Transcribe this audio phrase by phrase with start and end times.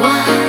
[0.00, 0.47] 我。